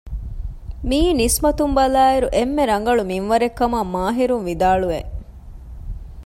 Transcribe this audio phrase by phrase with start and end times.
[0.87, 4.99] މިއީ ނިސްބަތުން ބަލާއިރު އެންމެ ރަނގަޅު މިންވަރެއް ކަމަށް މާހިރުން ވިދާޅުވެ